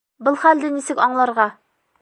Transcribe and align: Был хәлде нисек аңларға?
Был 0.27 0.39
хәлде 0.45 0.71
нисек 0.77 1.05
аңларға? 1.09 1.49